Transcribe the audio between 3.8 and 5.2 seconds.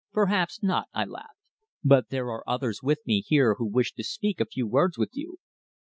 to speak a few words with